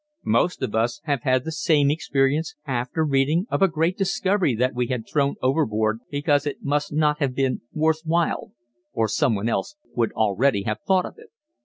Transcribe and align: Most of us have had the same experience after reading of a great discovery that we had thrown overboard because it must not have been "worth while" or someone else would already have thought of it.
Most 0.25 0.63
of 0.63 0.73
us 0.73 0.99
have 1.03 1.21
had 1.21 1.45
the 1.45 1.51
same 1.51 1.91
experience 1.91 2.55
after 2.65 3.05
reading 3.05 3.45
of 3.51 3.61
a 3.61 3.67
great 3.67 3.99
discovery 3.99 4.55
that 4.55 4.73
we 4.73 4.87
had 4.87 5.07
thrown 5.07 5.35
overboard 5.43 5.99
because 6.09 6.47
it 6.47 6.63
must 6.63 6.91
not 6.91 7.19
have 7.19 7.35
been 7.35 7.61
"worth 7.71 8.01
while" 8.03 8.51
or 8.93 9.07
someone 9.07 9.47
else 9.47 9.75
would 9.95 10.11
already 10.13 10.63
have 10.63 10.79
thought 10.87 11.05
of 11.05 11.19
it. 11.19 11.29